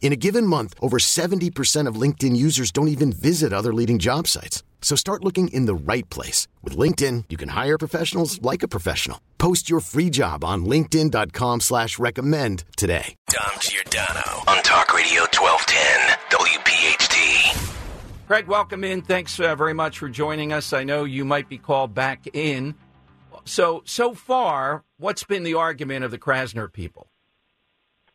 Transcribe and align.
In 0.00 0.12
a 0.12 0.16
given 0.16 0.46
month, 0.46 0.74
over 0.80 0.98
70% 0.98 1.86
of 1.86 1.96
LinkedIn 1.96 2.34
users 2.34 2.70
don't 2.70 2.88
even 2.88 3.12
visit 3.12 3.52
other 3.52 3.74
leading 3.74 3.98
job 3.98 4.26
sites. 4.26 4.62
So 4.80 4.96
start 4.96 5.22
looking 5.22 5.48
in 5.48 5.66
the 5.66 5.74
right 5.74 6.08
place. 6.08 6.48
With 6.62 6.78
LinkedIn, 6.78 7.24
you 7.28 7.36
can 7.36 7.50
hire 7.50 7.76
professionals 7.76 8.40
like 8.40 8.62
a 8.62 8.68
professional. 8.68 9.20
Post 9.36 9.68
your 9.68 9.80
free 9.80 10.08
job 10.08 10.44
on 10.44 10.64
linkedin.com 10.64 11.60
slash 11.60 11.98
recommend 11.98 12.64
today. 12.78 13.16
Dom 13.28 13.58
Giordano 13.60 14.44
on 14.46 14.62
Talk 14.62 14.94
Radio 14.94 15.22
1210, 15.34 16.16
WPHT. 16.30 17.74
Craig, 18.28 18.46
welcome 18.46 18.84
in. 18.84 19.02
Thanks 19.02 19.40
uh, 19.40 19.56
very 19.56 19.74
much 19.74 19.98
for 19.98 20.08
joining 20.08 20.52
us. 20.52 20.72
I 20.72 20.84
know 20.84 21.04
you 21.04 21.24
might 21.24 21.48
be 21.48 21.58
called 21.58 21.92
back 21.94 22.28
in. 22.34 22.76
So, 23.44 23.82
so 23.84 24.14
far, 24.14 24.84
what's 24.98 25.24
been 25.24 25.42
the 25.42 25.54
argument 25.54 26.04
of 26.04 26.12
the 26.12 26.18
Krasner 26.18 26.72
people? 26.72 27.08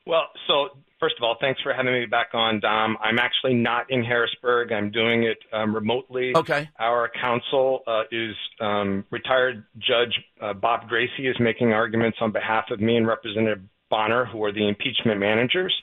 Well, 0.05 0.27
so 0.47 0.69
first 1.03 1.15
of 1.17 1.23
all, 1.23 1.35
thanks 1.41 1.59
for 1.61 1.73
having 1.73 1.91
me 1.91 2.05
back 2.05 2.29
on, 2.33 2.61
Dom. 2.61 2.97
I'm 3.01 3.19
actually 3.19 3.55
not 3.55 3.91
in 3.91 4.05
Harrisburg. 4.05 4.71
I'm 4.71 4.89
doing 4.89 5.23
it 5.23 5.37
um, 5.51 5.75
remotely. 5.75 6.31
Okay. 6.33 6.69
Our 6.79 7.11
counsel 7.21 7.81
uh, 7.85 8.03
is 8.09 8.33
um, 8.61 9.03
retired 9.11 9.65
Judge 9.79 10.17
uh, 10.41 10.53
Bob 10.53 10.89
Graci 10.89 11.29
is 11.29 11.35
making 11.41 11.73
arguments 11.73 12.19
on 12.21 12.31
behalf 12.31 12.65
of 12.71 12.79
me 12.79 12.95
and 12.95 13.05
Representative 13.05 13.59
Bonner, 13.89 14.23
who 14.23 14.41
are 14.45 14.53
the 14.53 14.65
impeachment 14.65 15.19
managers, 15.19 15.73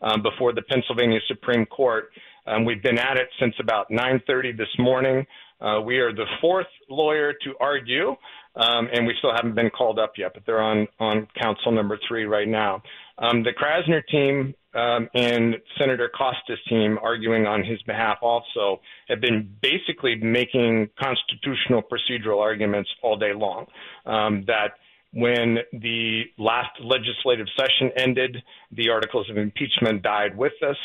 um, 0.00 0.22
before 0.22 0.52
the 0.52 0.62
Pennsylvania 0.62 1.18
Supreme 1.26 1.66
Court. 1.66 2.10
Um, 2.46 2.64
we've 2.64 2.82
been 2.82 2.98
at 2.98 3.16
it 3.16 3.28
since 3.40 3.54
about 3.58 3.90
9:30 3.90 4.56
this 4.56 4.68
morning. 4.78 5.26
Uh, 5.60 5.80
we 5.84 5.98
are 5.98 6.12
the 6.12 6.24
fourth 6.40 6.68
lawyer 6.88 7.32
to 7.32 7.54
argue, 7.60 8.10
um, 8.54 8.88
and 8.92 9.08
we 9.08 9.14
still 9.18 9.32
haven't 9.34 9.56
been 9.56 9.70
called 9.70 9.98
up 9.98 10.12
yet, 10.16 10.34
but 10.34 10.44
they're 10.46 10.62
on 10.62 10.86
on 11.00 11.26
council 11.40 11.72
number 11.72 11.98
three 12.06 12.26
right 12.26 12.46
now. 12.46 12.80
Um, 13.18 13.42
the 13.42 13.50
Krasner 13.50 14.06
team 14.06 14.54
um, 14.74 15.08
and 15.14 15.56
Senator 15.78 16.10
Costa's 16.16 16.58
team, 16.68 16.98
arguing 17.02 17.46
on 17.46 17.64
his 17.64 17.80
behalf, 17.82 18.18
also 18.22 18.80
have 19.08 19.20
been 19.20 19.50
basically 19.62 20.16
making 20.16 20.90
constitutional 20.98 21.82
procedural 21.82 22.40
arguments 22.40 22.90
all 23.02 23.16
day 23.16 23.32
long. 23.34 23.66
Um, 24.04 24.44
that 24.46 24.74
when 25.12 25.58
the 25.72 26.24
last 26.36 26.70
legislative 26.80 27.46
session 27.56 27.90
ended, 27.96 28.36
the 28.72 28.90
articles 28.90 29.28
of 29.30 29.38
impeachment 29.38 30.02
died 30.02 30.36
with 30.36 30.52
us. 30.62 30.76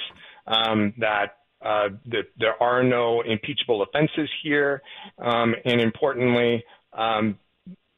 Um, 0.47 0.93
that 0.97 1.37
uh, 1.63 1.89
that 2.07 2.23
there 2.37 2.61
are 2.61 2.83
no 2.83 3.21
impeachable 3.21 3.83
offenses 3.83 4.29
here, 4.43 4.81
um, 5.19 5.55
and 5.63 5.79
importantly, 5.79 6.63
um, 6.91 7.39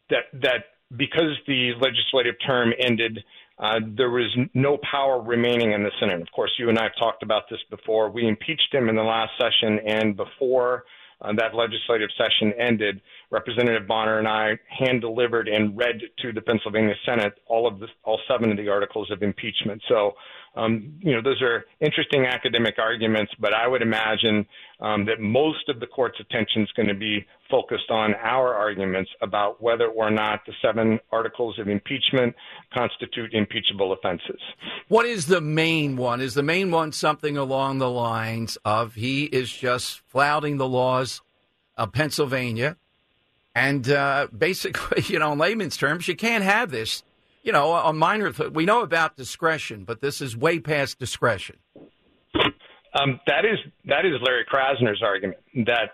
that 0.10 0.26
that 0.34 0.66
because 0.96 1.36
the 1.48 1.72
legislative 1.80 2.36
term 2.46 2.74
ended, 2.80 3.24
uh, 3.58 3.80
there 3.96 4.10
was 4.10 4.36
no 4.54 4.78
power 4.92 5.22
remaining 5.22 5.72
in 5.72 5.84
the 5.84 5.92
Senate. 6.00 6.22
Of 6.22 6.32
course, 6.32 6.52
you 6.60 6.70
and 6.70 6.78
I 6.78 6.84
have 6.84 6.96
talked 7.00 7.24
about 7.24 7.44
this 7.50 7.60
before. 7.70 8.10
We 8.10 8.28
impeached 8.28 8.74
him 8.74 8.90
in 8.90 8.96
the 8.96 9.04
last 9.04 9.32
session, 9.38 9.80
and 9.86 10.18
before 10.18 10.84
uh, 11.22 11.32
that 11.38 11.56
legislative 11.56 12.10
session 12.18 12.54
ended, 12.60 13.02
Representative 13.36 13.88
Bonner 13.88 14.18
and 14.18 14.28
I 14.28 14.58
hand 14.68 15.02
delivered 15.02 15.48
and 15.48 15.78
read 15.78 16.00
to 16.22 16.32
the 16.32 16.42
Pennsylvania 16.42 16.96
Senate 17.06 17.34
all 17.48 17.68
of 17.68 17.80
the, 17.80 17.88
all 18.04 18.20
seven 18.28 18.50
of 18.50 18.58
the 18.58 18.70
articles 18.70 19.12
of 19.12 19.22
impeachment. 19.22 19.82
So 19.90 20.14
um, 20.56 20.94
you 21.02 21.14
know, 21.14 21.22
those 21.22 21.42
are 21.42 21.66
interesting 21.82 22.26
academic 22.26 22.76
arguments, 22.80 23.32
but 23.40 23.54
I 23.54 23.68
would 23.68 23.82
imagine 23.82 24.46
um, 24.80 25.06
that 25.06 25.20
most 25.20 25.68
of 25.68 25.80
the 25.80 25.88
court's 25.88 26.20
attention 26.20 26.62
is 26.64 26.72
going 26.76 26.88
to 26.88 26.96
be 26.96 27.26
focused 27.52 27.92
on 27.92 28.16
our 28.16 28.54
arguments 28.54 29.12
about 29.22 29.62
whether 29.62 29.88
or 29.88 30.10
not 30.10 30.46
the 30.46 30.54
seven 30.62 31.00
articles 31.12 31.60
of 31.60 31.68
impeachment 31.68 32.34
constitute 32.74 33.34
impeachable 33.34 33.92
offenses. 33.92 34.40
What 34.88 35.06
is 35.06 35.28
the 35.28 35.42
main 35.42 35.98
one? 35.98 36.22
Is 36.22 36.34
the 36.34 36.44
main 36.44 36.72
one 36.72 36.92
something 36.92 37.38
along 37.38 37.80
the 37.80 37.90
lines 37.90 38.58
of 38.64 38.96
he 38.96 39.26
is 39.26 39.52
just 39.52 40.00
flouting 40.08 40.58
the 40.58 40.68
laws 40.68 41.22
of 41.78 41.92
Pennsylvania? 41.92 42.78
And 43.56 43.90
uh, 43.90 44.28
basically, 44.38 45.02
you 45.08 45.18
know, 45.18 45.32
in 45.32 45.40
layman's 45.40 45.78
terms, 45.78 46.08
you 46.08 46.16
can't 46.16 46.44
have 46.44 46.70
this 46.70 47.04
you 47.46 47.52
know, 47.52 47.76
a 47.76 47.94
minor. 47.94 48.34
We 48.52 48.66
know 48.66 48.82
about 48.82 49.16
discretion, 49.16 49.84
but 49.86 50.02
this 50.02 50.20
is 50.20 50.36
way 50.36 50.60
past 50.60 50.98
discretion. 50.98 51.58
Um, 53.00 53.20
that 53.28 53.46
is 53.46 53.60
that 53.86 54.04
is 54.04 54.14
Larry 54.26 54.46
Krasner's 54.52 55.04
argument 55.04 55.40
that 55.66 55.92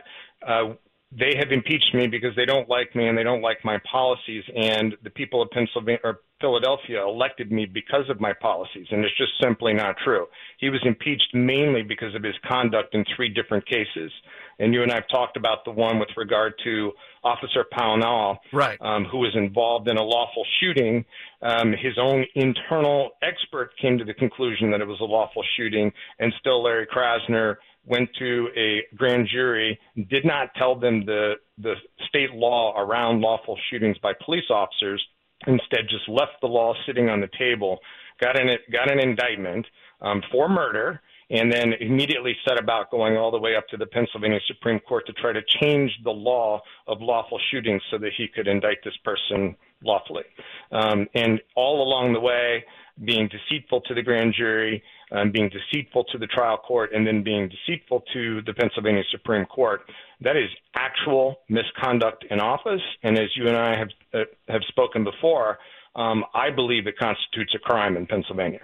uh, 0.47 0.75
they 1.11 1.33
have 1.37 1.51
impeached 1.51 1.93
me 1.93 2.07
because 2.07 2.33
they 2.37 2.45
don't 2.45 2.69
like 2.69 2.95
me 2.95 3.07
and 3.07 3.17
they 3.17 3.23
don't 3.23 3.41
like 3.41 3.57
my 3.65 3.77
policies, 3.91 4.43
and 4.55 4.95
the 5.03 5.09
people 5.09 5.41
of 5.41 5.49
Pennsylvania 5.51 5.99
or 6.05 6.21
Philadelphia 6.39 7.03
elected 7.03 7.51
me 7.51 7.65
because 7.65 8.09
of 8.09 8.21
my 8.21 8.31
policies, 8.31 8.87
and 8.89 9.03
it's 9.03 9.17
just 9.17 9.33
simply 9.43 9.73
not 9.73 9.95
true. 10.05 10.27
He 10.59 10.69
was 10.69 10.81
impeached 10.85 11.33
mainly 11.33 11.83
because 11.83 12.15
of 12.15 12.23
his 12.23 12.35
conduct 12.49 12.95
in 12.95 13.03
three 13.15 13.29
different 13.29 13.67
cases, 13.67 14.11
and 14.59 14.73
you 14.73 14.83
and 14.83 14.91
I 14.91 14.95
have 14.95 15.07
talked 15.09 15.37
about 15.37 15.65
the 15.65 15.71
one 15.71 15.99
with 15.99 16.09
regard 16.17 16.53
to 16.63 16.91
Officer 17.23 17.65
Pownall, 17.73 18.37
right. 18.51 18.79
um, 18.81 19.05
who 19.05 19.19
was 19.19 19.31
involved 19.35 19.87
in 19.87 19.97
a 19.97 20.03
lawful 20.03 20.45
shooting. 20.59 21.05
Um, 21.41 21.71
his 21.71 21.97
own 21.99 22.25
internal 22.35 23.11
expert 23.21 23.71
came 23.81 23.97
to 23.97 24.03
the 24.03 24.13
conclusion 24.13 24.71
that 24.71 24.81
it 24.81 24.87
was 24.87 24.99
a 25.01 25.05
lawful 25.05 25.43
shooting, 25.57 25.91
and 26.19 26.33
still 26.39 26.63
Larry 26.63 26.87
Krasner 26.87 27.57
went 27.85 28.09
to 28.19 28.49
a 28.55 28.95
grand 28.95 29.27
jury, 29.31 29.79
did 30.09 30.25
not 30.25 30.53
tell 30.55 30.75
them 30.75 31.05
the 31.05 31.33
the 31.57 31.73
state 32.07 32.31
law 32.31 32.77
around 32.77 33.21
lawful 33.21 33.57
shootings 33.69 33.97
by 33.99 34.13
police 34.25 34.49
officers, 34.49 35.03
instead 35.47 35.81
just 35.89 36.07
left 36.07 36.33
the 36.41 36.47
law 36.47 36.73
sitting 36.85 37.09
on 37.09 37.21
the 37.21 37.29
table, 37.37 37.79
got 38.19 38.39
an 38.39 38.49
got 38.71 38.91
an 38.91 38.99
indictment 38.99 39.65
um, 40.01 40.21
for 40.31 40.47
murder, 40.49 41.01
and 41.31 41.51
then 41.51 41.73
immediately 41.79 42.35
set 42.45 42.59
about 42.59 42.91
going 42.91 43.15
all 43.15 43.31
the 43.31 43.39
way 43.39 43.55
up 43.55 43.65
to 43.69 43.77
the 43.77 43.85
Pennsylvania 43.85 44.39
Supreme 44.47 44.79
Court 44.79 45.07
to 45.07 45.13
try 45.13 45.31
to 45.31 45.41
change 45.61 45.89
the 46.03 46.11
law 46.11 46.61
of 46.87 47.01
lawful 47.01 47.39
shootings 47.49 47.81
so 47.89 47.97
that 47.97 48.11
he 48.17 48.27
could 48.27 48.47
indict 48.47 48.77
this 48.83 48.97
person 49.05 49.55
lawfully. 49.83 50.23
Um, 50.71 51.07
and 51.15 51.39
all 51.55 51.81
along 51.81 52.13
the 52.13 52.19
way, 52.19 52.65
being 53.05 53.29
deceitful 53.29 53.81
to 53.81 53.93
the 53.93 54.01
grand 54.01 54.33
jury, 54.37 54.83
um, 55.13 55.31
being 55.31 55.49
deceitful 55.49 56.03
to 56.11 56.17
the 56.17 56.27
trial 56.27 56.57
court, 56.57 56.91
and 56.93 57.07
then 57.07 57.23
being 57.23 57.49
deceitful 57.49 58.03
to 58.13 58.41
the 58.45 58.53
Pennsylvania 58.53 59.03
Supreme 59.09 59.45
Court. 59.45 59.81
That 60.19 60.35
is 60.35 60.49
actual 60.75 61.37
misconduct 61.47 62.25
in 62.29 62.41
office. 62.41 62.81
And 63.03 63.17
as 63.17 63.29
you 63.35 63.47
and 63.47 63.57
I 63.57 63.77
have 63.77 63.89
uh, 64.13 64.19
have 64.49 64.61
spoken 64.67 65.05
before, 65.05 65.59
um, 65.95 66.25
I 66.33 66.51
believe 66.51 66.87
it 66.87 66.97
constitutes 66.97 67.55
a 67.55 67.59
crime 67.59 67.95
in 67.95 68.05
Pennsylvania. 68.05 68.59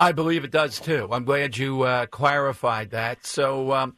I 0.00 0.12
believe 0.12 0.44
it 0.44 0.50
does 0.50 0.80
too. 0.80 1.08
I'm 1.12 1.24
glad 1.24 1.58
you 1.58 1.82
uh, 1.82 2.06
clarified 2.06 2.90
that. 2.90 3.26
So, 3.26 3.72
um, 3.72 3.96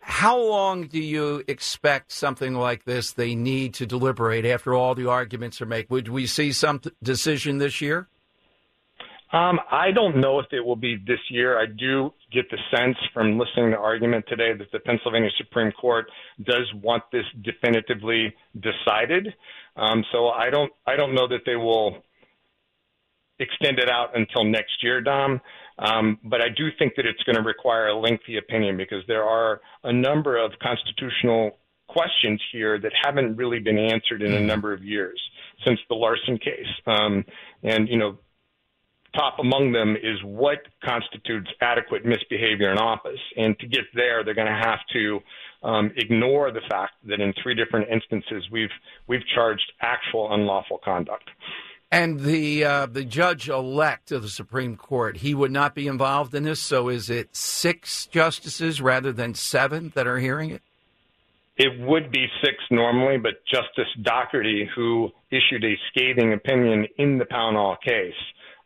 how 0.00 0.38
long 0.38 0.88
do 0.88 1.00
you 1.00 1.44
expect 1.46 2.10
something 2.10 2.54
like 2.54 2.84
this 2.84 3.12
they 3.12 3.36
need 3.36 3.74
to 3.74 3.86
deliberate 3.86 4.44
after 4.44 4.74
all 4.74 4.96
the 4.96 5.08
arguments 5.08 5.60
are 5.60 5.66
made? 5.66 5.88
Would 5.88 6.08
we 6.08 6.26
see 6.26 6.52
some 6.52 6.80
decision 7.02 7.58
this 7.58 7.80
year? 7.80 8.08
Um, 9.32 9.58
I 9.70 9.90
don't 9.90 10.20
know 10.20 10.38
if 10.38 10.46
it 10.52 10.64
will 10.64 10.76
be 10.76 10.96
this 11.06 11.18
year. 11.30 11.60
I 11.60 11.66
do 11.66 12.12
get 12.32 12.48
the 12.50 12.58
sense 12.76 12.96
from 13.12 13.38
listening 13.38 13.72
to 13.72 13.76
argument 13.76 14.24
today 14.28 14.52
that 14.56 14.70
the 14.72 14.78
Pennsylvania 14.80 15.30
Supreme 15.36 15.72
Court 15.72 16.06
does 16.44 16.72
want 16.82 17.02
this 17.12 17.24
definitively 17.42 18.34
decided. 18.54 19.34
Um, 19.76 20.04
so 20.12 20.28
I 20.28 20.50
don't 20.50 20.72
I 20.86 20.96
don't 20.96 21.14
know 21.14 21.28
that 21.28 21.40
they 21.44 21.56
will 21.56 22.02
extend 23.38 23.78
it 23.78 23.88
out 23.88 24.16
until 24.16 24.44
next 24.44 24.82
year, 24.82 25.00
Dom. 25.00 25.40
Um, 25.78 26.18
but 26.24 26.40
I 26.40 26.48
do 26.48 26.68
think 26.78 26.94
that 26.96 27.04
it's 27.04 27.22
going 27.24 27.36
to 27.36 27.42
require 27.42 27.88
a 27.88 27.98
lengthy 27.98 28.38
opinion 28.38 28.76
because 28.76 29.02
there 29.06 29.24
are 29.24 29.60
a 29.84 29.92
number 29.92 30.42
of 30.42 30.52
constitutional 30.62 31.58
questions 31.88 32.40
here 32.50 32.78
that 32.80 32.92
haven't 33.04 33.36
really 33.36 33.58
been 33.58 33.78
answered 33.78 34.22
in 34.22 34.32
a 34.32 34.40
number 34.40 34.72
of 34.72 34.82
years 34.82 35.20
since 35.64 35.78
the 35.88 35.94
Larsen 35.94 36.38
case. 36.38 36.66
Um, 36.86 37.24
and 37.62 37.88
you 37.88 37.98
know, 37.98 38.18
top 39.14 39.38
among 39.38 39.72
them 39.72 39.96
is 39.96 40.18
what 40.24 40.58
constitutes 40.84 41.48
adequate 41.60 42.04
misbehavior 42.04 42.70
in 42.70 42.78
office. 42.78 43.20
And 43.36 43.58
to 43.58 43.66
get 43.66 43.84
there, 43.94 44.24
they're 44.24 44.34
going 44.34 44.46
to 44.46 44.66
have 44.68 44.80
to 44.92 45.20
um, 45.62 45.90
ignore 45.96 46.50
the 46.52 46.60
fact 46.68 46.92
that 47.08 47.20
in 47.20 47.32
three 47.42 47.54
different 47.54 47.88
instances 47.90 48.44
we've 48.50 48.70
we've 49.06 49.26
charged 49.34 49.72
actual 49.80 50.32
unlawful 50.32 50.78
conduct. 50.84 51.28
And 51.90 52.20
the 52.20 52.64
uh, 52.64 52.86
the 52.86 53.04
judge 53.04 53.48
elect 53.48 54.10
of 54.10 54.22
the 54.22 54.28
Supreme 54.28 54.76
Court, 54.76 55.18
he 55.18 55.34
would 55.34 55.52
not 55.52 55.74
be 55.74 55.86
involved 55.86 56.34
in 56.34 56.42
this. 56.42 56.60
So 56.60 56.88
is 56.88 57.08
it 57.08 57.36
six 57.36 58.06
justices 58.06 58.80
rather 58.80 59.12
than 59.12 59.34
seven 59.34 59.92
that 59.94 60.06
are 60.06 60.18
hearing 60.18 60.50
it? 60.50 60.62
It 61.56 61.80
would 61.80 62.10
be 62.10 62.26
six 62.44 62.56
normally, 62.70 63.16
but 63.16 63.44
Justice 63.46 63.90
Dougherty, 64.02 64.68
who 64.74 65.10
issued 65.30 65.64
a 65.64 65.78
scathing 65.90 66.34
opinion 66.34 66.86
in 66.98 67.18
the 67.18 67.24
Pownall 67.24 67.76
case, 67.80 68.14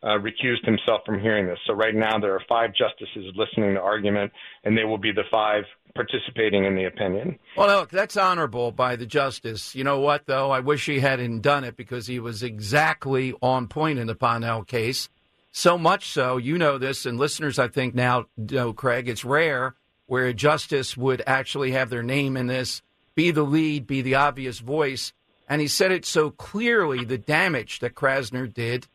uh, 0.03 0.17
recused 0.17 0.65
himself 0.65 1.01
from 1.05 1.19
hearing 1.19 1.45
this. 1.45 1.59
So 1.67 1.73
right 1.73 1.95
now 1.95 2.17
there 2.19 2.33
are 2.33 2.41
five 2.49 2.71
justices 2.73 3.33
listening 3.35 3.75
to 3.75 3.81
argument, 3.81 4.31
and 4.63 4.77
they 4.77 4.83
will 4.83 4.97
be 4.97 5.11
the 5.11 5.23
five 5.29 5.63
participating 5.93 6.65
in 6.65 6.75
the 6.75 6.85
opinion. 6.85 7.37
Well, 7.55 7.67
look, 7.67 7.89
that's 7.89 8.17
honorable 8.17 8.71
by 8.71 8.95
the 8.95 9.05
justice. 9.05 9.75
You 9.75 9.83
know 9.83 9.99
what, 9.99 10.25
though? 10.25 10.51
I 10.51 10.61
wish 10.61 10.85
he 10.85 11.01
hadn't 11.01 11.41
done 11.41 11.63
it 11.63 11.75
because 11.75 12.07
he 12.07 12.19
was 12.19 12.43
exactly 12.43 13.33
on 13.41 13.67
point 13.67 13.99
in 13.99 14.07
the 14.07 14.15
Pownall 14.15 14.65
case. 14.65 15.09
So 15.51 15.77
much 15.77 16.09
so, 16.09 16.37
you 16.37 16.57
know 16.57 16.77
this, 16.77 17.05
and 17.05 17.19
listeners, 17.19 17.59
I 17.59 17.67
think 17.67 17.93
now 17.93 18.25
know, 18.37 18.71
Craig, 18.71 19.09
it's 19.09 19.25
rare 19.25 19.75
where 20.05 20.25
a 20.25 20.33
justice 20.33 20.95
would 20.95 21.21
actually 21.27 21.71
have 21.71 21.89
their 21.89 22.03
name 22.03 22.37
in 22.37 22.47
this, 22.47 22.81
be 23.15 23.31
the 23.31 23.43
lead, 23.43 23.85
be 23.85 24.01
the 24.01 24.15
obvious 24.15 24.59
voice. 24.59 25.11
And 25.49 25.59
he 25.59 25.67
said 25.67 25.91
it 25.91 26.05
so 26.05 26.31
clearly 26.31 27.03
the 27.03 27.17
damage 27.17 27.79
that 27.79 27.95
Krasner 27.95 28.51
did 28.51 28.87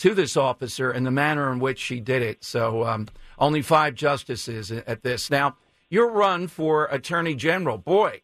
to 0.00 0.14
this 0.14 0.34
officer 0.36 0.90
and 0.90 1.06
the 1.06 1.10
manner 1.10 1.52
in 1.52 1.58
which 1.58 1.78
she 1.78 2.00
did 2.00 2.22
it. 2.22 2.42
So, 2.42 2.84
um, 2.86 3.06
only 3.38 3.60
five 3.60 3.94
justices 3.94 4.70
at 4.70 5.02
this. 5.02 5.30
Now, 5.30 5.56
your 5.90 6.10
run 6.10 6.46
for 6.46 6.86
attorney 6.86 7.34
general, 7.34 7.76
boy, 7.76 8.22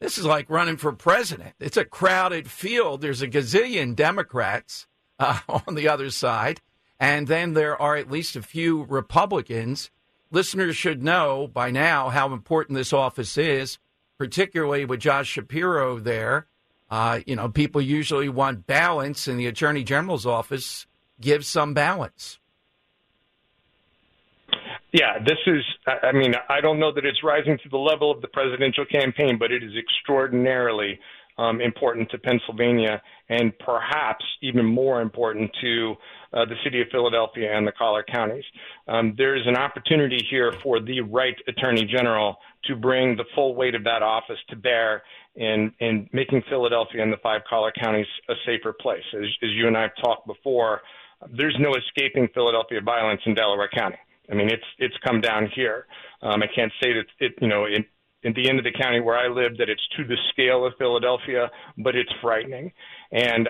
this 0.00 0.18
is 0.18 0.24
like 0.24 0.48
running 0.48 0.76
for 0.76 0.92
president. 0.92 1.54
It's 1.58 1.76
a 1.76 1.84
crowded 1.84 2.48
field. 2.48 3.00
There's 3.00 3.22
a 3.22 3.28
gazillion 3.28 3.96
Democrats 3.96 4.86
uh, 5.18 5.40
on 5.66 5.74
the 5.74 5.88
other 5.88 6.10
side, 6.10 6.60
and 7.00 7.26
then 7.26 7.54
there 7.54 7.80
are 7.80 7.96
at 7.96 8.10
least 8.10 8.36
a 8.36 8.42
few 8.42 8.84
Republicans. 8.84 9.90
Listeners 10.30 10.76
should 10.76 11.02
know 11.02 11.48
by 11.48 11.72
now 11.72 12.08
how 12.08 12.32
important 12.32 12.76
this 12.76 12.92
office 12.92 13.36
is, 13.36 13.78
particularly 14.16 14.84
with 14.84 15.00
Josh 15.00 15.28
Shapiro 15.28 15.98
there. 15.98 16.46
Uh, 16.88 17.20
you 17.26 17.34
know, 17.34 17.48
people 17.48 17.80
usually 17.80 18.28
want 18.28 18.66
balance, 18.68 19.26
in 19.26 19.36
the 19.36 19.46
attorney 19.46 19.82
general's 19.82 20.26
office 20.26 20.86
gives 21.20 21.46
some 21.46 21.74
balance. 21.74 22.38
Yeah, 24.92 25.18
this 25.18 25.38
is, 25.46 25.62
I 25.86 26.12
mean, 26.12 26.34
I 26.48 26.60
don't 26.60 26.78
know 26.78 26.92
that 26.92 27.04
it's 27.04 27.22
rising 27.22 27.58
to 27.62 27.68
the 27.68 27.76
level 27.76 28.10
of 28.10 28.22
the 28.22 28.28
presidential 28.28 28.86
campaign, 28.86 29.36
but 29.38 29.50
it 29.50 29.62
is 29.62 29.72
extraordinarily 29.76 30.98
um, 31.38 31.60
important 31.60 32.10
to 32.10 32.18
Pennsylvania 32.18 33.02
and 33.28 33.52
perhaps 33.58 34.24
even 34.42 34.64
more 34.64 35.02
important 35.02 35.50
to 35.60 35.94
uh, 36.32 36.44
the 36.46 36.54
city 36.64 36.80
of 36.80 36.88
Philadelphia 36.90 37.54
and 37.54 37.66
the 37.66 37.72
collar 37.72 38.04
counties. 38.10 38.44
Um, 38.88 39.14
there 39.18 39.36
is 39.36 39.42
an 39.46 39.56
opportunity 39.56 40.24
here 40.30 40.52
for 40.62 40.80
the 40.80 41.00
right 41.02 41.36
attorney 41.46 41.84
general 41.84 42.36
to 42.64 42.76
bring 42.76 43.16
the 43.16 43.24
full 43.34 43.54
weight 43.54 43.74
of 43.74 43.84
that 43.84 44.02
office 44.02 44.38
to 44.48 44.56
bear 44.56 45.02
in, 45.34 45.72
in 45.80 46.08
making 46.12 46.42
Philadelphia 46.48 47.02
and 47.02 47.12
the 47.12 47.18
five 47.18 47.42
collar 47.48 47.72
counties 47.78 48.06
a 48.28 48.34
safer 48.46 48.72
place. 48.72 49.04
As, 49.12 49.26
as 49.42 49.50
you 49.50 49.66
and 49.66 49.76
I 49.76 49.82
have 49.82 49.96
talked 50.02 50.26
before, 50.26 50.80
there's 51.34 51.56
no 51.58 51.74
escaping 51.74 52.28
Philadelphia 52.34 52.80
violence 52.80 53.20
in 53.26 53.34
Delaware 53.34 53.68
County. 53.68 53.98
I 54.30 54.34
mean, 54.34 54.48
it's 54.50 54.64
it's 54.78 54.96
come 55.04 55.20
down 55.20 55.48
here. 55.54 55.86
Um, 56.22 56.42
I 56.42 56.46
can't 56.52 56.72
say 56.82 56.92
that 56.92 57.06
it, 57.20 57.34
you 57.40 57.48
know, 57.48 57.66
in, 57.66 57.84
in 58.22 58.32
the 58.34 58.48
end 58.48 58.58
of 58.58 58.64
the 58.64 58.72
county 58.72 59.00
where 59.00 59.16
I 59.16 59.28
live, 59.28 59.56
that 59.58 59.68
it's 59.68 59.86
to 59.96 60.04
the 60.04 60.16
scale 60.30 60.66
of 60.66 60.72
Philadelphia, 60.78 61.50
but 61.78 61.94
it's 61.94 62.10
frightening. 62.20 62.72
And 63.12 63.48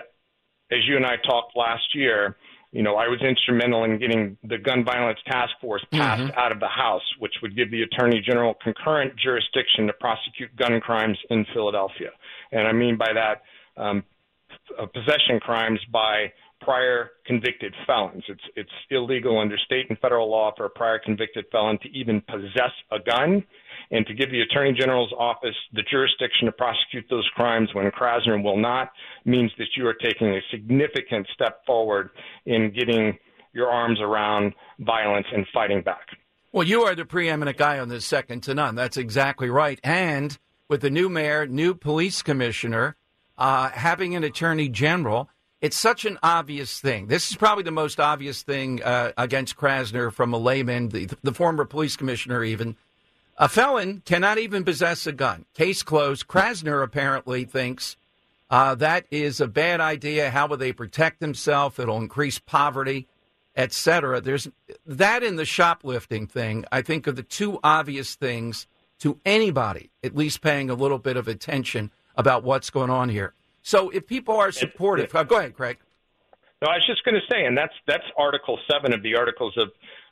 as 0.71 0.79
you 0.87 0.97
and 0.97 1.05
I 1.05 1.15
talked 1.27 1.55
last 1.55 1.95
year, 1.95 2.35
you 2.71 2.83
know, 2.83 2.95
I 2.95 3.07
was 3.07 3.19
instrumental 3.21 3.85
in 3.85 3.97
getting 3.97 4.37
the 4.43 4.57
gun 4.57 4.83
violence 4.83 5.19
task 5.25 5.51
force 5.61 5.83
passed 5.91 6.21
mm-hmm. 6.21 6.37
out 6.39 6.51
of 6.51 6.59
the 6.59 6.67
House, 6.67 7.01
which 7.19 7.33
would 7.41 7.55
give 7.55 7.71
the 7.71 7.83
Attorney 7.83 8.21
General 8.21 8.55
concurrent 8.61 9.13
jurisdiction 9.17 9.87
to 9.87 9.93
prosecute 9.93 10.53
gun 10.57 10.79
crimes 10.81 11.17
in 11.29 11.45
Philadelphia. 11.53 12.09
And 12.51 12.67
I 12.67 12.73
mean 12.73 12.97
by 12.97 13.13
that, 13.13 13.41
um, 13.81 14.03
possession 14.93 15.39
crimes 15.39 15.79
by 15.91 16.31
prior 16.61 17.11
convicted 17.25 17.73
felons. 17.85 18.23
It's 18.27 18.41
it's 18.55 18.69
illegal 18.89 19.39
under 19.39 19.57
state 19.57 19.85
and 19.89 19.97
federal 19.99 20.29
law 20.29 20.51
for 20.55 20.65
a 20.65 20.69
prior 20.69 20.99
convicted 20.99 21.45
felon 21.51 21.77
to 21.83 21.89
even 21.89 22.21
possess 22.21 22.71
a 22.91 22.99
gun 22.99 23.43
and 23.91 24.05
to 24.07 24.13
give 24.13 24.31
the 24.31 24.41
Attorney 24.41 24.73
General's 24.77 25.13
office 25.17 25.55
the 25.73 25.83
jurisdiction 25.89 26.45
to 26.45 26.51
prosecute 26.51 27.05
those 27.09 27.27
crimes 27.35 27.69
when 27.73 27.89
Krasner 27.91 28.41
will 28.43 28.57
not 28.57 28.91
means 29.25 29.51
that 29.57 29.67
you 29.75 29.87
are 29.87 29.93
taking 29.93 30.27
a 30.27 30.39
significant 30.51 31.27
step 31.33 31.65
forward 31.65 32.09
in 32.45 32.73
getting 32.77 33.17
your 33.53 33.69
arms 33.69 33.99
around 34.01 34.53
violence 34.79 35.27
and 35.33 35.45
fighting 35.53 35.81
back. 35.81 36.07
Well, 36.51 36.67
you 36.67 36.83
are 36.83 36.95
the 36.95 37.05
preeminent 37.05 37.57
guy 37.57 37.79
on 37.79 37.89
this, 37.89 38.05
second 38.05 38.41
to 38.43 38.53
none. 38.53 38.75
That's 38.75 38.97
exactly 38.97 39.49
right. 39.49 39.79
And 39.83 40.37
with 40.67 40.81
the 40.81 40.89
new 40.89 41.09
mayor, 41.09 41.45
new 41.45 41.73
police 41.73 42.21
commissioner, 42.21 42.95
uh, 43.37 43.69
having 43.69 44.15
an 44.15 44.23
attorney 44.23 44.69
general, 44.69 45.29
it's 45.61 45.77
such 45.77 46.05
an 46.05 46.19
obvious 46.21 46.79
thing. 46.79 47.07
This 47.07 47.31
is 47.31 47.37
probably 47.37 47.63
the 47.63 47.71
most 47.71 47.99
obvious 47.99 48.43
thing 48.43 48.81
uh, 48.83 49.11
against 49.17 49.55
Krasner 49.55 50.11
from 50.11 50.33
a 50.33 50.37
layman, 50.37 50.89
the, 50.89 51.09
the 51.23 51.33
former 51.33 51.65
police 51.65 51.95
commissioner, 51.95 52.43
even. 52.43 52.75
A 53.37 53.49
felon 53.49 54.01
cannot 54.05 54.37
even 54.37 54.63
possess 54.63 55.05
a 55.07 55.11
gun. 55.11 55.45
Case 55.53 55.83
closed. 55.83 56.27
Krasner 56.27 56.83
apparently 56.83 57.45
thinks 57.45 57.95
uh, 58.49 58.75
that 58.75 59.05
is 59.11 59.41
a 59.41 59.47
bad 59.47 59.81
idea. 59.81 60.29
How 60.29 60.47
will 60.47 60.57
they 60.57 60.73
protect 60.73 61.19
themselves? 61.19 61.79
It'll 61.79 61.97
increase 61.97 62.39
poverty, 62.39 63.07
etc. 63.55 64.21
There's 64.21 64.47
that 64.85 65.23
in 65.23 65.35
the 65.35 65.45
shoplifting 65.45 66.27
thing. 66.27 66.65
I 66.71 66.81
think 66.81 67.07
are 67.07 67.11
the 67.11 67.23
two 67.23 67.59
obvious 67.63 68.15
things 68.15 68.67
to 68.99 69.19
anybody, 69.25 69.91
at 70.03 70.15
least 70.15 70.41
paying 70.41 70.69
a 70.69 70.75
little 70.75 70.99
bit 70.99 71.17
of 71.17 71.27
attention 71.27 71.91
about 72.15 72.43
what's 72.43 72.69
going 72.69 72.89
on 72.89 73.09
here. 73.09 73.33
So 73.67 73.89
if 73.89 74.07
people 74.07 74.37
are 74.37 74.49
supportive, 74.53 75.13
it, 75.13 75.27
go 75.27 75.39
ahead, 75.39 75.53
Craig. 75.53 75.77
No, 76.61 76.69
I 76.69 76.75
was 76.75 76.87
just 76.87 77.03
going 77.03 77.15
to 77.15 77.27
say, 77.29 77.43
and 77.43 77.57
that's 77.57 77.73
that's 77.85 78.05
Article 78.17 78.57
Seven 78.71 78.93
of 78.93 79.03
the 79.03 79.13
Articles 79.17 79.53
of 79.57 79.67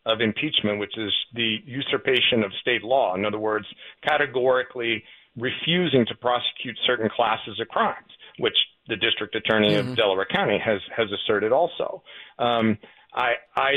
of 0.05 0.19
Impeachment, 0.19 0.77
which 0.77 0.97
is 0.97 1.13
the 1.33 1.59
usurpation 1.63 2.43
of 2.43 2.51
state 2.59 2.83
law. 2.83 3.15
In 3.15 3.24
other 3.24 3.39
words, 3.39 3.65
categorically 4.05 5.01
refusing 5.38 6.05
to 6.07 6.15
prosecute 6.15 6.77
certain 6.85 7.09
classes 7.15 7.57
of 7.62 7.69
crimes, 7.69 8.12
which 8.39 8.57
the 8.89 8.97
district 8.97 9.35
attorney 9.35 9.71
mm-hmm. 9.71 9.91
of 9.91 9.95
Delaware 9.95 10.27
County 10.29 10.59
has 10.59 10.81
has 10.93 11.07
asserted 11.13 11.53
also. 11.53 12.03
Um, 12.38 12.77
I 13.13 13.35
I 13.55 13.71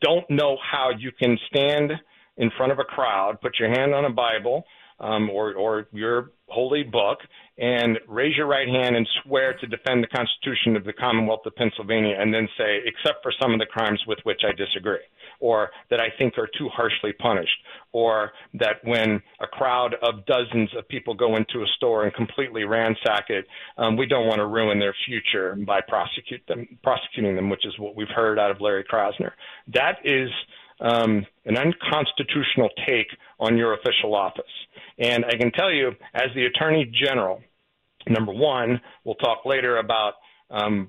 don't 0.00 0.30
know 0.30 0.56
how 0.62 0.90
you 0.96 1.10
can 1.10 1.36
stand 1.48 1.90
in 2.36 2.52
front 2.56 2.70
of 2.70 2.78
a 2.78 2.84
crowd, 2.84 3.40
put 3.40 3.58
your 3.58 3.70
hand 3.70 3.92
on 3.92 4.04
a 4.04 4.10
Bible 4.10 4.64
um, 5.00 5.30
or 5.30 5.54
or 5.54 5.86
your 5.92 6.30
holy 6.48 6.84
book, 6.84 7.18
and 7.58 7.98
raise 8.08 8.36
your 8.36 8.46
right 8.46 8.68
hand 8.68 8.94
and 8.96 9.06
swear 9.22 9.54
to 9.54 9.66
defend 9.66 10.02
the 10.02 10.08
Constitution 10.08 10.76
of 10.76 10.84
the 10.84 10.92
Commonwealth 10.92 11.44
of 11.44 11.56
Pennsylvania, 11.56 12.16
and 12.18 12.32
then 12.32 12.48
say, 12.56 12.78
except 12.84 13.22
for 13.22 13.32
some 13.40 13.52
of 13.52 13.58
the 13.58 13.66
crimes 13.66 14.00
with 14.06 14.18
which 14.22 14.42
I 14.46 14.52
disagree, 14.52 15.04
or 15.40 15.70
that 15.90 16.00
I 16.00 16.08
think 16.18 16.38
are 16.38 16.48
too 16.58 16.68
harshly 16.68 17.12
punished, 17.14 17.58
or 17.92 18.32
that 18.54 18.76
when 18.84 19.20
a 19.40 19.46
crowd 19.46 19.96
of 20.02 20.24
dozens 20.26 20.70
of 20.76 20.88
people 20.88 21.14
go 21.14 21.36
into 21.36 21.62
a 21.62 21.66
store 21.76 22.04
and 22.04 22.14
completely 22.14 22.64
ransack 22.64 23.26
it, 23.28 23.46
um, 23.76 23.96
we 23.96 24.06
don't 24.06 24.26
want 24.26 24.38
to 24.38 24.46
ruin 24.46 24.78
their 24.78 24.94
future 25.06 25.56
by 25.66 25.80
prosecute 25.80 26.46
them, 26.46 26.78
prosecuting 26.82 27.34
them, 27.34 27.50
which 27.50 27.66
is 27.66 27.78
what 27.78 27.96
we've 27.96 28.06
heard 28.14 28.38
out 28.38 28.50
of 28.50 28.60
Larry 28.60 28.84
Krasner. 28.84 29.32
That 29.74 29.98
is 30.04 30.30
um, 30.80 31.26
an 31.44 31.56
unconstitutional 31.56 32.68
take 32.86 33.08
on 33.40 33.56
your 33.56 33.74
official 33.74 34.14
office. 34.14 34.44
And 34.98 35.24
I 35.24 35.36
can 35.36 35.50
tell 35.52 35.72
you, 35.72 35.92
as 36.14 36.28
the 36.34 36.46
Attorney 36.46 36.90
General, 36.92 37.40
number 38.08 38.32
one, 38.32 38.80
we'll 39.04 39.14
talk 39.16 39.44
later 39.44 39.78
about 39.78 40.14
um, 40.50 40.88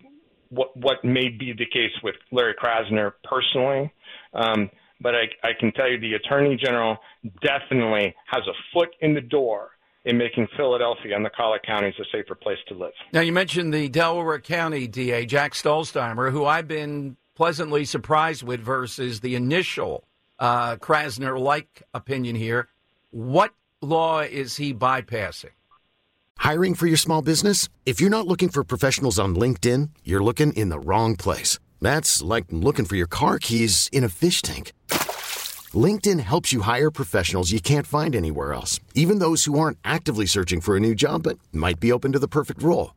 what 0.50 0.76
what 0.78 1.04
may 1.04 1.30
be 1.30 1.54
the 1.54 1.66
case 1.66 1.92
with 2.04 2.16
Larry 2.32 2.56
Krasner 2.56 3.14
personally. 3.24 3.92
Um, 4.34 4.70
but 5.00 5.14
I, 5.14 5.24
I 5.44 5.52
can 5.60 5.72
tell 5.74 5.90
you, 5.90 6.00
the 6.00 6.14
Attorney 6.14 6.58
General 6.58 6.98
definitely 7.42 8.16
has 8.28 8.44
a 8.48 8.54
foot 8.74 8.90
in 9.02 9.14
the 9.14 9.22
door 9.22 9.72
in 10.06 10.18
making 10.18 10.48
Philadelphia 10.56 11.16
and 11.16 11.26
the 11.26 11.30
collar 11.30 11.60
counties 11.66 11.94
a 12.00 12.06
safer 12.12 12.34
place 12.34 12.58
to 12.70 12.74
live. 12.74 12.94
Now, 13.12 13.20
you 13.20 13.34
mentioned 13.34 13.74
the 13.74 13.90
Delaware 13.90 14.40
County 14.40 14.88
DA, 14.88 15.26
Jack 15.26 15.54
Stollsteimer, 15.54 16.32
who 16.32 16.46
I've 16.46 16.68
been 16.68 17.18
pleasantly 17.38 17.86
surprised 17.86 18.42
with 18.42 18.60
versus 18.60 19.20
the 19.20 19.36
initial 19.36 20.04
uh, 20.40 20.76
Krasner 20.78 21.40
like 21.40 21.84
opinion 21.94 22.36
here. 22.36 22.68
What 23.12 23.54
law 23.80 24.22
is 24.22 24.58
he 24.58 24.74
bypassing? 24.74 25.52
Hiring 26.40 26.74
for 26.74 26.88
your 26.88 26.98
small 26.98 27.22
business? 27.22 27.70
If 27.86 28.02
you're 28.02 28.10
not 28.18 28.26
looking 28.26 28.50
for 28.50 28.64
professionals 28.64 29.20
on 29.20 29.36
LinkedIn, 29.36 29.90
you're 30.04 30.24
looking 30.24 30.52
in 30.54 30.70
the 30.70 30.80
wrong 30.80 31.16
place. 31.16 31.60
That's 31.80 32.24
like 32.24 32.46
looking 32.50 32.86
for 32.86 32.96
your 32.96 33.12
car 33.20 33.38
keys 33.38 33.88
in 33.94 34.04
a 34.04 34.10
fish 34.10 34.42
tank. 34.42 34.74
LinkedIn 35.76 36.20
helps 36.22 36.52
you 36.52 36.62
hire 36.62 36.90
professionals 36.90 37.52
you 37.52 37.60
can't 37.60 37.86
find 37.86 38.16
anywhere 38.16 38.54
else, 38.54 38.80
even 38.96 39.20
those 39.20 39.46
who 39.46 39.60
aren't 39.60 39.78
actively 39.84 40.26
searching 40.26 40.60
for 40.60 40.76
a 40.76 40.80
new 40.80 40.96
job 40.96 41.22
but 41.22 41.38
might 41.54 41.80
be 41.80 41.92
open 41.92 42.14
to 42.14 42.20
the 42.20 42.28
perfect 42.28 42.64
role. 42.64 42.97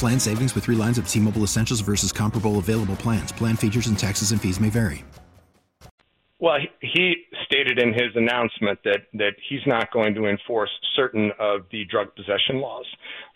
Plan 0.00 0.18
savings 0.18 0.54
with 0.54 0.64
three 0.64 0.76
lines 0.76 0.96
of 0.96 1.06
T 1.06 1.20
Mobile 1.20 1.42
Essentials 1.42 1.80
versus 1.82 2.10
comparable 2.10 2.58
available 2.58 2.96
plans. 2.96 3.32
Plan 3.32 3.54
features 3.54 3.86
and 3.86 3.98
taxes 3.98 4.32
and 4.32 4.40
fees 4.40 4.58
may 4.58 4.70
vary. 4.70 5.04
Well, 6.38 6.56
he 6.80 7.26
stated 7.44 7.78
in 7.78 7.92
his 7.92 8.08
announcement 8.14 8.78
that, 8.84 9.00
that 9.12 9.32
he's 9.46 9.60
not 9.66 9.92
going 9.92 10.14
to 10.14 10.24
enforce 10.24 10.70
certain 10.96 11.32
of 11.38 11.66
the 11.70 11.84
drug 11.84 12.14
possession 12.16 12.62
laws, 12.62 12.86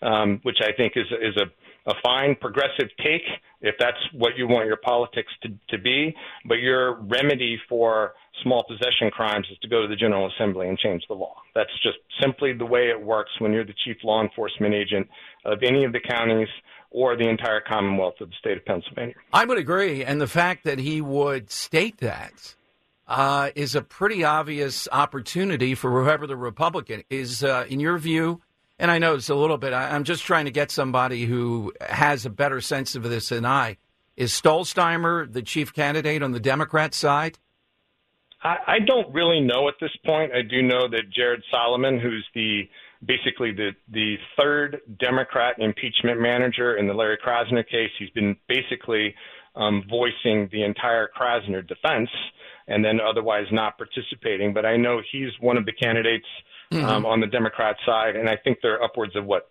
um, 0.01 0.39
which 0.41 0.57
I 0.63 0.71
think 0.71 0.93
is, 0.95 1.05
is 1.21 1.37
a, 1.37 1.45
a 1.87 1.93
fine 2.03 2.35
progressive 2.39 2.89
take 3.03 3.21
if 3.61 3.75
that's 3.79 3.97
what 4.13 4.37
you 4.37 4.47
want 4.47 4.65
your 4.65 4.77
politics 4.77 5.31
to, 5.43 5.49
to 5.69 5.81
be. 5.81 6.15
But 6.45 6.55
your 6.55 7.01
remedy 7.01 7.59
for 7.69 8.13
small 8.43 8.63
possession 8.67 9.11
crimes 9.11 9.47
is 9.51 9.57
to 9.59 9.67
go 9.67 9.81
to 9.81 9.87
the 9.87 9.95
General 9.95 10.29
Assembly 10.35 10.67
and 10.67 10.77
change 10.77 11.03
the 11.07 11.15
law. 11.15 11.35
That's 11.53 11.71
just 11.83 11.97
simply 12.21 12.53
the 12.53 12.65
way 12.65 12.89
it 12.89 13.01
works 13.01 13.31
when 13.39 13.53
you're 13.53 13.65
the 13.65 13.75
chief 13.85 13.97
law 14.03 14.21
enforcement 14.21 14.73
agent 14.73 15.07
of 15.45 15.59
any 15.63 15.83
of 15.83 15.93
the 15.93 15.99
counties 15.99 16.49
or 16.91 17.17
the 17.17 17.27
entire 17.27 17.61
Commonwealth 17.61 18.15
of 18.21 18.29
the 18.29 18.35
state 18.39 18.57
of 18.57 18.65
Pennsylvania. 18.65 19.15
I 19.33 19.45
would 19.45 19.57
agree. 19.57 20.03
And 20.03 20.21
the 20.21 20.27
fact 20.27 20.63
that 20.63 20.79
he 20.79 21.01
would 21.01 21.51
state 21.51 21.97
that 21.97 22.55
uh, 23.07 23.49
is 23.55 23.75
a 23.75 23.81
pretty 23.81 24.23
obvious 24.23 24.87
opportunity 24.91 25.75
for 25.75 26.03
whoever 26.03 26.25
the 26.25 26.37
Republican 26.37 27.03
is, 27.09 27.43
uh, 27.43 27.65
in 27.69 27.79
your 27.79 27.97
view. 27.97 28.41
And 28.77 28.91
I 28.91 28.97
know 28.97 29.15
it's 29.15 29.29
a 29.29 29.35
little 29.35 29.57
bit, 29.57 29.73
I, 29.73 29.95
am 29.95 30.03
just 30.03 30.23
trying 30.23 30.45
to 30.45 30.51
get 30.51 30.69
somebody 30.69 31.25
who 31.25 31.73
has 31.81 32.25
a 32.25 32.29
better 32.29 32.59
sense 32.59 32.95
of 32.95 33.03
this 33.03 33.29
than 33.29 33.45
I. 33.45 33.77
Is 34.17 34.31
Stollsteimer 34.31 35.31
the 35.31 35.41
chief 35.41 35.73
candidate 35.73 36.21
on 36.21 36.31
the 36.31 36.39
Democrat 36.39 36.93
side? 36.93 37.39
I, 38.43 38.57
I 38.67 38.79
don't 38.85 39.13
really 39.13 39.41
know 39.41 39.67
at 39.67 39.75
this 39.79 39.95
point. 40.05 40.31
I 40.33 40.41
do 40.41 40.61
know 40.61 40.87
that 40.89 41.09
Jared 41.13 41.43
Solomon, 41.51 41.99
who's 41.99 42.25
the 42.33 42.63
basically 43.05 43.51
the 43.51 43.71
the 43.91 44.15
third 44.37 44.81
Democrat 44.99 45.55
impeachment 45.59 46.21
manager 46.21 46.77
in 46.77 46.87
the 46.87 46.93
Larry 46.93 47.17
Krasner 47.17 47.67
case, 47.67 47.91
he's 47.99 48.09
been 48.11 48.35
basically 48.47 49.13
um, 49.55 49.83
voicing 49.89 50.49
the 50.51 50.63
entire 50.63 51.09
Krasner 51.17 51.65
defense 51.67 52.09
and 52.67 52.83
then 52.83 52.99
otherwise 52.99 53.45
not 53.51 53.77
participating. 53.77 54.53
But 54.53 54.65
I 54.65 54.77
know 54.77 55.01
he's 55.11 55.29
one 55.39 55.57
of 55.57 55.65
the 55.65 55.73
candidates 55.73 56.25
mm-hmm. 56.71 56.85
um, 56.85 57.05
on 57.05 57.19
the 57.19 57.27
Democrat 57.27 57.75
side, 57.85 58.15
and 58.15 58.29
I 58.29 58.37
think 58.37 58.59
there 58.61 58.75
are 58.75 58.83
upwards 58.83 59.15
of 59.15 59.25
what 59.25 59.49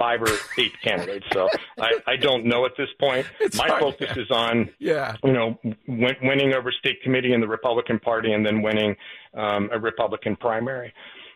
five 0.00 0.20
or 0.22 0.32
eight 0.58 0.72
candidates. 0.82 1.26
So 1.32 1.48
I, 1.78 1.92
I 2.06 2.16
don't 2.16 2.46
know 2.46 2.64
at 2.64 2.72
this 2.76 2.88
point. 2.98 3.26
It's 3.40 3.56
My 3.56 3.68
hard, 3.68 3.82
focus 3.82 4.12
yeah. 4.16 4.22
is 4.22 4.30
on, 4.30 4.70
yeah. 4.78 5.16
you 5.24 5.32
know, 5.32 5.58
win, 5.86 6.14
winning 6.22 6.54
over 6.54 6.72
state 6.72 7.02
committee 7.02 7.32
in 7.32 7.40
the 7.40 7.48
Republican 7.48 7.98
Party 7.98 8.32
and 8.32 8.46
then 8.46 8.62
winning 8.62 8.96
um, 9.34 9.68
a 9.72 9.78
Republican 9.78 10.36
primary. 10.36 10.92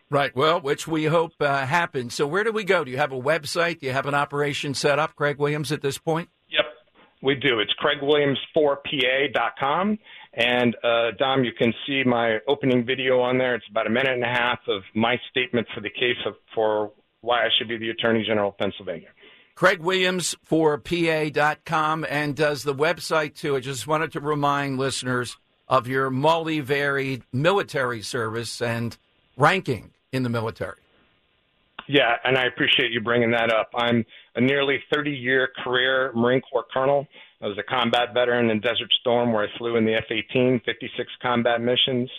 Right. 0.09 0.35
Well, 0.35 0.61
which 0.61 0.87
we 0.87 1.05
hope 1.05 1.33
uh, 1.39 1.65
happens. 1.65 2.13
So 2.13 2.27
where 2.27 2.43
do 2.43 2.51
we 2.51 2.63
go? 2.63 2.83
Do 2.83 2.91
you 2.91 2.97
have 2.97 3.11
a 3.11 3.19
website? 3.19 3.79
Do 3.79 3.87
you 3.87 3.91
have 3.91 4.05
an 4.05 4.13
operation 4.13 4.73
set 4.73 4.99
up, 4.99 5.15
Craig 5.15 5.39
Williams, 5.39 5.71
at 5.71 5.81
this 5.81 5.97
point? 5.97 6.29
Yep, 6.49 6.65
we 7.21 7.35
do. 7.35 7.59
It's 7.59 7.73
craigwilliams4pa.com. 7.83 9.99
And 10.35 10.75
uh, 10.83 11.11
Dom, 11.17 11.45
you 11.45 11.53
can 11.57 11.73
see 11.87 12.03
my 12.03 12.39
opening 12.47 12.85
video 12.85 13.21
on 13.21 13.37
there. 13.37 13.55
It's 13.55 13.65
about 13.71 13.87
a 13.87 13.89
minute 13.89 14.13
and 14.13 14.23
a 14.23 14.27
half 14.27 14.59
of 14.67 14.83
my 14.93 15.17
statement 15.29 15.65
for 15.73 15.79
the 15.79 15.89
case 15.89 16.17
of, 16.25 16.33
for 16.53 16.91
why 17.21 17.45
I 17.45 17.49
should 17.57 17.69
be 17.69 17.77
the 17.77 17.89
Attorney 17.89 18.23
General 18.25 18.49
of 18.49 18.57
Pennsylvania. 18.57 19.07
Craig 19.55 19.79
Williams 19.79 20.35
for 20.43 20.77
PA.com 20.77 22.05
and 22.09 22.35
does 22.35 22.63
the 22.63 22.75
website 22.75 23.35
too. 23.35 23.55
I 23.55 23.61
just 23.61 23.87
wanted 23.87 24.11
to 24.11 24.19
remind 24.19 24.77
listeners 24.77 25.37
of 25.69 25.87
your 25.87 26.09
multi-varied 26.09 27.23
military 27.31 28.01
service 28.01 28.61
and 28.61 28.97
ranking 29.37 29.91
in 30.11 30.23
the 30.23 30.29
military. 30.29 30.79
Yeah, 31.87 32.15
and 32.23 32.37
I 32.37 32.45
appreciate 32.45 32.91
you 32.91 32.99
bringing 32.99 33.31
that 33.31 33.53
up. 33.53 33.69
I'm 33.75 34.05
a 34.35 34.41
nearly 34.41 34.83
30 34.93 35.11
year 35.11 35.49
career 35.63 36.11
Marine 36.13 36.41
Corps 36.41 36.65
colonel. 36.73 37.07
I 37.45 37.47
was 37.47 37.59
a 37.59 37.63
combat 37.63 38.11
veteran 38.11 38.49
in 38.49 38.59
Desert 38.59 38.91
Storm, 39.01 39.31
where 39.31 39.43
I 39.43 39.57
flew 39.59 39.75
in 39.75 39.85
the 39.85 39.93
F 39.93 40.05
18, 40.09 40.61
56 40.65 41.11
combat 41.21 41.61
missions. 41.61 42.09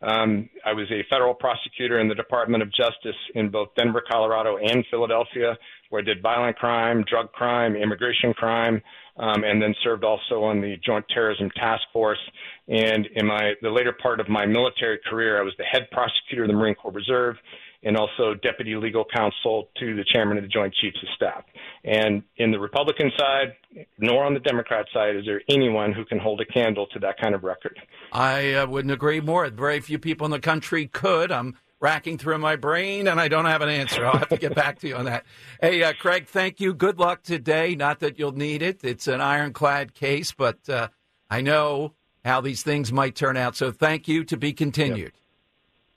Um, 0.00 0.48
I 0.64 0.74
was 0.74 0.86
a 0.92 1.02
federal 1.10 1.34
prosecutor 1.34 1.98
in 1.98 2.08
the 2.08 2.14
Department 2.14 2.62
of 2.62 2.72
Justice 2.72 3.16
in 3.34 3.50
both 3.50 3.70
Denver, 3.76 4.00
Colorado, 4.08 4.58
and 4.58 4.84
Philadelphia, 4.88 5.58
where 5.90 6.02
I 6.02 6.04
did 6.04 6.22
violent 6.22 6.56
crime, 6.56 7.04
drug 7.10 7.32
crime, 7.32 7.74
immigration 7.74 8.32
crime, 8.32 8.80
um, 9.16 9.42
and 9.42 9.60
then 9.60 9.74
served 9.82 10.04
also 10.04 10.44
on 10.44 10.60
the 10.60 10.76
Joint 10.86 11.04
Terrorism 11.12 11.50
Task 11.56 11.82
Force. 11.92 12.20
And 12.68 13.06
in 13.16 13.26
my 13.26 13.54
the 13.62 13.70
later 13.70 13.92
part 13.92 14.20
of 14.20 14.28
my 14.28 14.46
military 14.46 15.00
career, 15.10 15.40
I 15.40 15.42
was 15.42 15.54
the 15.58 15.64
head 15.64 15.88
prosecutor 15.90 16.44
of 16.44 16.48
the 16.48 16.54
Marine 16.54 16.76
Corps 16.76 16.92
Reserve 16.92 17.38
and 17.82 17.96
also 17.96 18.34
deputy 18.42 18.74
legal 18.76 19.04
counsel 19.14 19.68
to 19.78 19.94
the 19.94 20.04
chairman 20.12 20.36
of 20.36 20.42
the 20.42 20.48
Joint 20.48 20.74
Chiefs 20.74 20.98
of 21.02 21.08
Staff. 21.14 21.44
And 21.84 22.22
in 22.36 22.50
the 22.50 22.58
Republican 22.58 23.12
side, 23.16 23.54
nor 23.98 24.24
on 24.24 24.34
the 24.34 24.40
Democrat 24.40 24.86
side, 24.92 25.16
is 25.16 25.24
there 25.24 25.40
anyone 25.48 25.92
who 25.92 26.04
can 26.04 26.18
hold 26.18 26.40
a 26.40 26.44
candle 26.44 26.86
to 26.92 26.98
that 27.00 27.18
kind 27.20 27.34
of 27.34 27.44
record. 27.44 27.78
I 28.12 28.54
uh, 28.54 28.66
wouldn't 28.66 28.92
agree 28.92 29.20
more. 29.20 29.48
Very 29.50 29.80
few 29.80 29.98
people 29.98 30.24
in 30.24 30.30
the 30.30 30.40
country 30.40 30.86
could. 30.86 31.30
I'm 31.30 31.56
racking 31.80 32.18
through 32.18 32.38
my 32.38 32.56
brain 32.56 33.06
and 33.06 33.20
I 33.20 33.28
don't 33.28 33.44
have 33.44 33.62
an 33.62 33.68
answer. 33.68 34.06
I'll 34.06 34.18
have 34.18 34.30
to 34.30 34.36
get 34.36 34.54
back 34.54 34.78
to 34.80 34.88
you 34.88 34.96
on 34.96 35.04
that. 35.04 35.24
Hey, 35.60 35.82
uh, 35.82 35.92
Craig, 35.92 36.26
thank 36.26 36.58
you. 36.58 36.72
Good 36.74 36.98
luck 36.98 37.22
today. 37.22 37.74
Not 37.74 38.00
that 38.00 38.18
you'll 38.18 38.32
need 38.32 38.62
it. 38.62 38.80
It's 38.82 39.06
an 39.06 39.20
ironclad 39.20 39.94
case, 39.94 40.32
but 40.32 40.68
uh, 40.68 40.88
I 41.30 41.42
know 41.42 41.94
how 42.24 42.40
these 42.40 42.62
things 42.62 42.92
might 42.92 43.14
turn 43.14 43.36
out. 43.36 43.56
So 43.56 43.70
thank 43.70 44.08
you 44.08 44.24
to 44.24 44.36
be 44.36 44.52
continued. 44.52 45.12
Yep. 45.14 45.25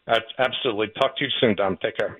Absolutely. 0.09 0.87
Talk 0.99 1.15
to 1.17 1.25
you 1.25 1.31
soon, 1.39 1.55
Dom. 1.55 1.77
Take 1.81 1.97
care. 1.97 2.17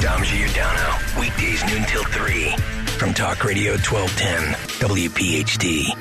Dom 0.00 0.22
Giordano, 0.24 0.98
weekdays 1.18 1.64
noon 1.66 1.84
till 1.84 2.04
3 2.04 2.56
from 2.98 3.14
Talk 3.14 3.44
Radio 3.44 3.72
1210, 3.72 4.54
WPHT. 4.88 5.96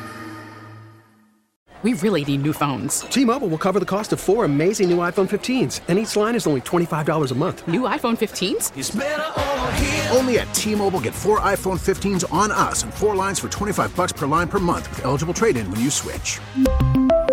We 1.84 1.94
really 1.96 2.24
need 2.24 2.44
new 2.44 2.54
phones. 2.54 3.02
T-Mobile 3.02 3.50
will 3.50 3.58
cover 3.58 3.78
the 3.78 3.86
cost 3.86 4.14
of 4.14 4.20
four 4.22 4.46
amazing 4.46 4.90
new 4.90 5.00
iPhone 5.00 5.30
15s, 5.30 5.82
and 5.90 6.00
each 6.00 6.16
line 6.16 6.34
is 6.34 6.48
only 6.48 6.62
$25 6.62 7.32
a 7.32 7.36
month. 7.36 7.68
New 7.68 7.82
iPhone 7.82 8.18
15s? 8.18 10.16
Only 10.16 10.40
at 10.40 10.54
T-Mobile 10.54 11.02
get 11.02 11.14
four 11.14 11.42
iPhone 11.42 11.78
15s 11.78 12.24
on 12.32 12.52
us 12.52 12.84
and 12.84 12.94
four 12.94 13.18
lines 13.18 13.38
for 13.38 13.50
25 13.50 13.94
bucks 13.98 14.14
per 14.14 14.26
line 14.28 14.48
per 14.48 14.60
month 14.60 14.90
with 14.92 15.04
eligible 15.04 15.34
trade-in 15.34 15.70
when 15.70 15.82
you 15.82 15.90
switch. 15.90 16.40